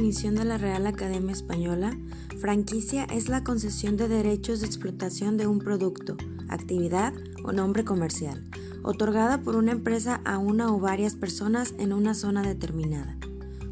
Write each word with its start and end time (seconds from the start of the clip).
definición 0.00 0.34
de 0.34 0.46
la 0.46 0.56
Real 0.56 0.86
Academia 0.86 1.32
Española, 1.32 1.94
franquicia 2.38 3.04
es 3.04 3.28
la 3.28 3.44
concesión 3.44 3.98
de 3.98 4.08
derechos 4.08 4.60
de 4.60 4.66
explotación 4.66 5.36
de 5.36 5.46
un 5.46 5.58
producto, 5.58 6.16
actividad 6.48 7.12
o 7.44 7.52
nombre 7.52 7.84
comercial, 7.84 8.42
otorgada 8.82 9.42
por 9.42 9.56
una 9.56 9.72
empresa 9.72 10.22
a 10.24 10.38
una 10.38 10.72
o 10.72 10.80
varias 10.80 11.16
personas 11.16 11.74
en 11.76 11.92
una 11.92 12.14
zona 12.14 12.40
determinada. 12.40 13.18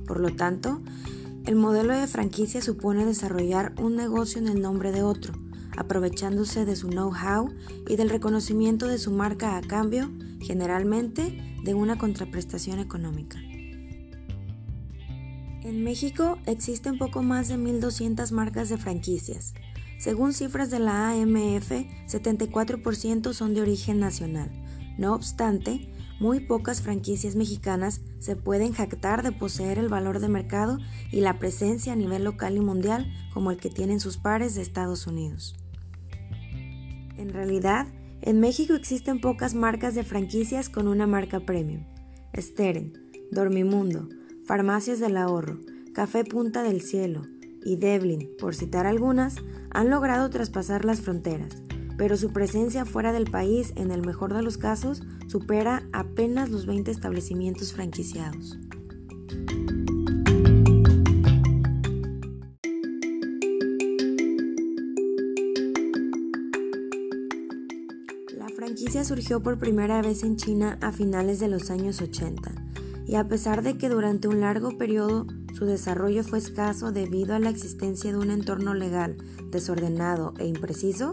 Por 0.07 0.21
lo 0.21 0.29
tanto, 0.37 0.83
el 1.47 1.57
modelo 1.57 1.95
de 1.95 2.07
franquicia 2.07 2.61
supone 2.61 3.07
desarrollar 3.07 3.73
un 3.81 3.97
negocio 3.97 4.39
en 4.39 4.49
el 4.49 4.61
nombre 4.61 4.93
de 4.93 5.03
otro, 5.03 5.33
aprovechándose 5.79 6.67
de 6.67 6.77
su 6.77 6.91
know-how 6.91 7.51
y 7.89 7.97
del 7.97 8.11
reconocimiento 8.11 8.87
de 8.87 8.99
su 8.99 9.13
marca 9.13 9.57
a 9.57 9.63
cambio, 9.63 10.11
generalmente, 10.43 11.57
de 11.65 11.73
una 11.73 11.97
contraprestación 11.97 12.81
económica. 12.81 13.39
En 15.63 15.83
México 15.83 16.39
existen 16.47 16.99
poco 16.99 17.23
más 17.23 17.49
de 17.49 17.57
1.200 17.57 18.31
marcas 18.31 18.69
de 18.69 18.79
franquicias. 18.79 19.55
Según 19.99 20.33
cifras 20.33 20.71
de 20.71 20.79
la 20.79 21.11
AMF, 21.11 21.73
74% 22.07 23.33
son 23.33 23.55
de 23.55 23.63
origen 23.63 23.99
nacional. 23.99 24.51
No 24.99 25.15
obstante, 25.15 25.93
muy 26.21 26.41
pocas 26.41 26.83
franquicias 26.83 27.35
mexicanas 27.35 28.01
se 28.19 28.37
pueden 28.37 28.73
jactar 28.73 29.25
de 29.25 29.33
poseer 29.33 29.79
el 29.79 29.89
valor 29.89 30.21
de 30.21 30.29
mercado 30.29 30.79
y 31.11 31.21
la 31.21 31.39
presencia 31.41 31.93
a 31.93 31.97
nivel 31.97 32.23
local 32.23 32.57
y 32.57 32.61
mundial 32.61 33.13
como 33.33 33.51
el 33.51 33.57
que 33.57 33.71
tienen 33.71 33.99
sus 33.99 34.17
pares 34.17 34.55
de 34.55 34.63
Estados 34.63 35.09
Unidos. 35.09 35.57
En 37.17 37.31
realidad, 37.31 37.89
en 38.21 38.39
México 38.39 38.75
existen 38.75 39.21
pocas 39.21 39.55
marcas 39.55 39.95
de 39.97 40.05
franquicias 40.05 40.69
con 40.69 40.87
una 40.87 41.09
marca 41.09 41.41
premium. 41.41 41.85
Steren, 42.37 42.93
Dormimundo, 43.33 44.09
Farmacias 44.49 44.99
del 44.99 45.19
Ahorro, 45.19 45.59
Café 45.93 46.25
Punta 46.25 46.63
del 46.63 46.81
Cielo 46.81 47.27
y 47.67 47.77
Devlin, 47.77 48.31
por 48.39 48.55
citar 48.55 48.87
algunas, 48.87 49.37
han 49.69 49.91
logrado 49.91 50.31
traspasar 50.31 50.87
las 50.87 51.03
fronteras, 51.03 51.63
pero 51.99 52.17
su 52.17 52.33
presencia 52.33 52.87
fuera 52.87 53.13
del 53.13 53.31
país, 53.31 53.75
en 53.77 53.91
el 53.91 54.01
mejor 54.01 54.33
de 54.33 54.41
los 54.41 54.57
casos, 54.57 55.03
supera 55.27 55.87
apenas 55.93 56.49
los 56.49 56.65
20 56.65 56.91
establecimientos 56.91 57.75
franquiciados. 57.75 58.59
La 68.35 68.49
franquicia 68.57 69.05
surgió 69.05 69.43
por 69.43 69.59
primera 69.59 70.01
vez 70.01 70.23
en 70.23 70.37
China 70.37 70.79
a 70.81 70.91
finales 70.91 71.39
de 71.39 71.49
los 71.49 71.71
años 71.71 72.01
80, 72.01 72.55
y 73.09 73.17
a 73.17 73.27
pesar 73.27 73.63
de 73.63 73.79
que 73.79 73.89
durante 73.89 74.29
un 74.29 74.41
largo 74.41 74.77
periodo 74.77 75.27
su 75.55 75.65
desarrollo 75.65 76.23
fue 76.23 76.39
escaso 76.39 76.93
debido 76.93 77.35
a 77.35 77.39
la 77.39 77.49
existencia 77.49 78.13
de 78.13 78.19
un 78.19 78.31
entorno 78.31 78.75
legal 78.75 79.17
desordenado 79.51 80.35
e 80.39 80.47
impreciso, 80.47 81.13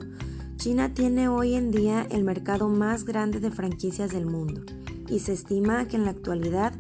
China 0.58 0.94
tiene 0.94 1.30
hoy 1.30 1.56
en 1.56 1.72
día 1.72 2.06
el 2.12 2.26
mercado 2.26 2.68
más 2.68 3.06
grande 3.06 3.40
de 3.40 3.50
franquicias 3.50 4.12
del 4.12 4.26
mundo 4.26 4.62
y 5.08 5.20
se 5.20 5.32
estima 5.34 5.88
que 5.88 5.96
en 5.96 6.04
la 6.04 6.12
actualidad 6.12 6.74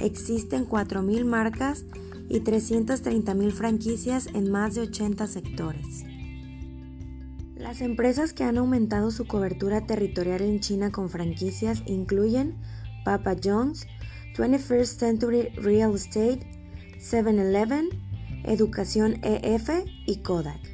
existen 0.00 0.66
4.000 0.66 1.24
marcas 1.26 1.84
y 2.30 2.40
330.000 2.40 3.52
franquicias 3.52 4.26
en 4.32 4.50
más 4.50 4.74
de 4.74 4.82
80 4.82 5.26
sectores. 5.26 6.04
Las 7.56 7.82
empresas 7.82 8.32
que 8.32 8.44
han 8.44 8.56
aumentado 8.56 9.10
su 9.10 9.26
cobertura 9.26 9.86
territorial 9.86 10.40
en 10.40 10.60
China 10.60 10.90
con 10.90 11.10
franquicias 11.10 11.82
incluyen 11.86 12.56
Papa 13.04 13.36
John's, 13.42 13.86
21st 14.36 14.98
Century 14.98 15.48
Real 15.56 15.94
Estate, 15.94 16.40
7-Eleven, 16.98 17.90
Educación 18.44 19.20
EF 19.22 19.70
y 20.06 20.22
Kodak. 20.22 20.71